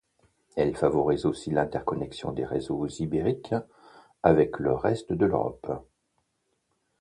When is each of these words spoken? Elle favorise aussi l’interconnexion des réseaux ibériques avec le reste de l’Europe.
Elle 0.55 0.75
favorise 0.75 1.27
aussi 1.27 1.51
l’interconnexion 1.51 2.31
des 2.31 2.43
réseaux 2.43 2.87
ibériques 2.87 3.53
avec 4.23 4.57
le 4.57 4.73
reste 4.73 5.13
de 5.13 5.27
l’Europe. 5.27 5.71